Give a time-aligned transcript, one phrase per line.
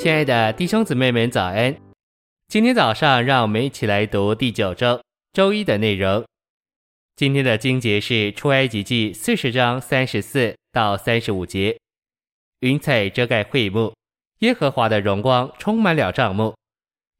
[0.00, 1.76] 亲爱的弟兄姊妹们，早安！
[2.48, 4.98] 今天早上，让我们一起来读第九周
[5.34, 6.24] 周一的内容。
[7.16, 11.78] 今天的经节是出埃及记四十章三十四到三十五节。
[12.60, 13.94] 云彩遮盖会幕，
[14.38, 16.56] 耶和华的荣光充满了帐幕。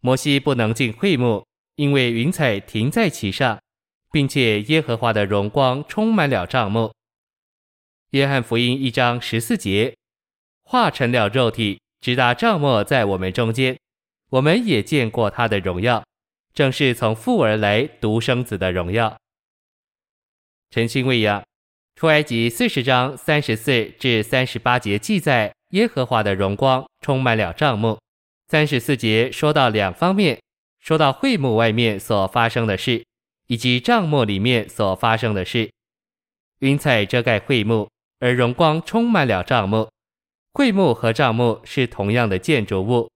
[0.01, 1.45] 摩西不能进会幕，
[1.77, 3.61] 因为云彩停在其上，
[4.11, 6.91] 并且耶和华的荣光充满了帐幕。
[8.13, 9.95] 约翰福音一章十四节，
[10.63, 11.79] 化成了肉体。
[12.01, 13.79] 直达帐幕在我们中间，
[14.31, 16.03] 我们也见过他的荣耀，
[16.55, 19.17] 正是从父而来独生子的荣耀。
[20.71, 21.45] 晨星未养，
[21.97, 27.99] 出埃及四十章三十四至三十八节记载，耶和华的荣光充满了帐幕。
[28.49, 30.41] 三十四节说到两方面，
[30.81, 33.05] 说到会幕外面所发生的事，
[33.49, 35.71] 以及帐幕里面所发生的事。
[36.61, 37.91] 云彩遮盖会幕，
[38.21, 39.91] 而荣光充满了帐幕。
[40.53, 43.09] 会幕和帐幕是同样的建筑物，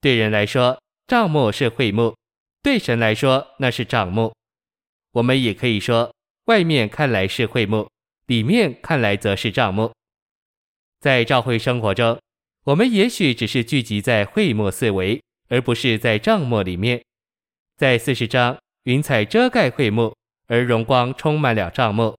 [0.00, 2.14] 对人来说，帐幕是会幕；
[2.62, 4.34] 对神来说，那是帐幕。
[5.12, 6.12] 我们也可以说，
[6.46, 7.88] 外面看来是会幕，
[8.26, 9.92] 里面看来则是帐幕。
[11.00, 12.18] 在教会生活中，
[12.64, 17.02] 我们也许只是聚集在会幕四围，而不是在帐幕里面。
[17.76, 20.14] 在四十章，云彩遮盖会幕，
[20.48, 22.16] 而荣光充满了帐幕。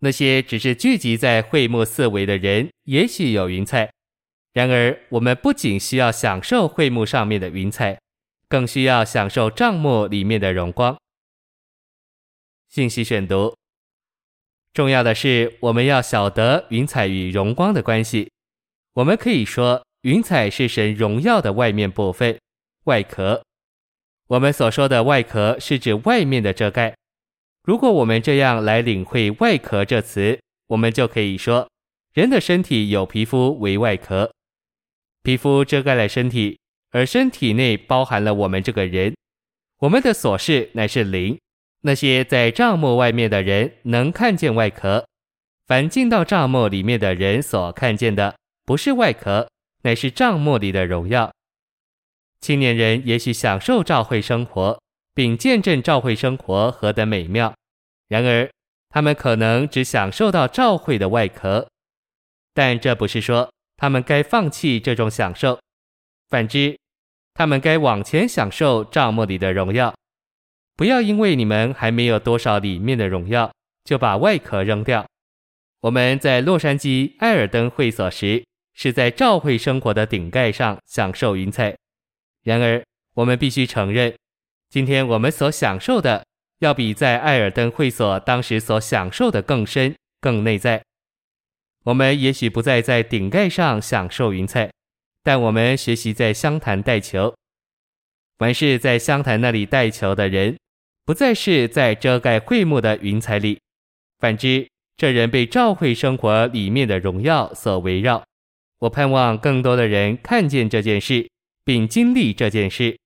[0.00, 3.90] 那些只是聚集在会幕四围的人，也许有云彩。
[4.52, 7.98] 然而，我们不仅需要享受会幕上面的云彩，
[8.48, 10.98] 更需要享受帐幕里面的荣光。
[12.68, 13.56] 信息选读：
[14.74, 18.30] 重要的是，我们要晓得云彩与荣光的关系。
[18.94, 22.38] 我们可以说，云彩是神荣耀的外面部分，
[22.84, 23.42] 外壳。
[24.28, 26.94] 我们所说的外壳是指外面的遮盖。
[27.62, 31.70] 如果我们这样来领会“外壳”这词，我们就可以说，
[32.12, 34.30] 人的身体有皮肤为外壳。
[35.22, 36.58] 皮肤遮盖了身体，
[36.90, 39.14] 而身体内包含了我们这个人。
[39.78, 41.38] 我们的所事乃是灵。
[41.84, 45.04] 那些在帐幕外面的人能看见外壳，
[45.66, 49.48] 凡进到帐幕里面的人所看见的，不是外壳，
[49.82, 51.32] 乃是帐幕里的荣耀。
[52.40, 54.80] 青年人也许享受照会生活，
[55.12, 57.52] 并见证照会生活何等美妙。
[58.06, 58.48] 然而，
[58.88, 61.68] 他们可能只享受到照会的外壳，
[62.54, 63.50] 但这不是说。
[63.82, 65.58] 他们该放弃这种享受，
[66.28, 66.78] 反之，
[67.34, 69.92] 他们该往前享受帐幕里的荣耀。
[70.76, 73.50] 不要因为你们还没有多少里面的荣耀，
[73.82, 75.04] 就把外壳扔掉。
[75.80, 81.76] 我们在洛杉矶艾尔登会所时，是在教会生活的顶盖上享受云彩。
[82.44, 82.80] 然而，
[83.14, 84.14] 我们必须承认，
[84.70, 86.24] 今天我们所享受的，
[86.60, 90.80] 要比在艾尔登会所当时所享受的更深、更内在。
[91.84, 94.70] 我们也许不再在顶盖上享受云彩，
[95.24, 97.34] 但我们学习在香坛带球。
[98.38, 100.56] 凡是在香坛那里带球的人，
[101.04, 103.60] 不再是在遮盖会幕的云彩里。
[104.18, 108.22] 反之，这人被教会生活里面的荣耀所围绕。
[108.78, 111.28] 我盼望更多的人看见这件事，
[111.64, 112.96] 并经历这件事。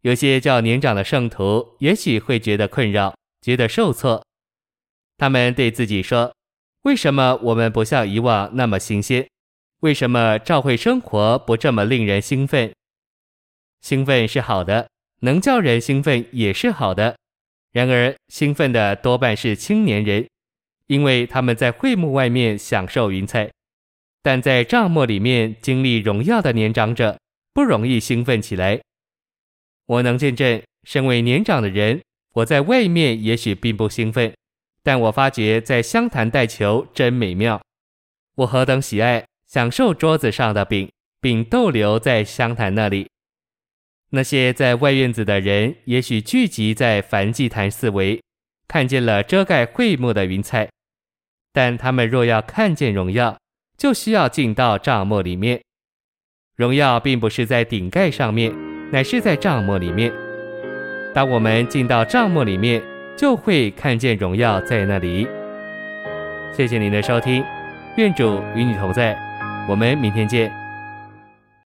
[0.00, 4.24] 有些较年长的圣徒也许会觉得困扰，觉得受挫。
[5.18, 6.32] 他们对自己说。
[6.82, 9.28] 为什么我们不像以往那么新鲜？
[9.80, 12.72] 为什么教会生活不这么令人兴奋？
[13.82, 14.88] 兴奋是好的，
[15.20, 17.16] 能叫人兴奋也是好的。
[17.72, 20.26] 然而，兴奋的多半是青年人，
[20.86, 23.50] 因为他们在会幕外面享受云彩，
[24.22, 27.18] 但在帐幕里面经历荣耀的年长者
[27.52, 28.80] 不容易兴奋起来。
[29.84, 32.00] 我能见证，身为年长的人，
[32.32, 34.32] 我在外面也许并不兴奋。
[34.82, 37.60] 但我发觉在香坛带球真美妙，
[38.36, 43.08] 我何等喜爱享受桌子上的饼，并逗留在香坛那里。
[44.12, 48.20] 那些在外院子的人，也许聚集在梵祭坛四围，
[48.66, 50.68] 看见了遮盖会幕的云彩，
[51.52, 53.38] 但他们若要看见荣耀，
[53.76, 55.60] 就需要进到帐幕里面。
[56.56, 58.52] 荣耀并不是在顶盖上面，
[58.90, 60.12] 乃是在帐幕里面。
[61.14, 62.82] 当我们进到帐幕里面，
[63.20, 65.28] 就会看见荣耀在那里。
[66.56, 67.44] 谢谢您的收听，
[67.98, 69.14] 愿主与你同在，
[69.68, 70.59] 我们明天见。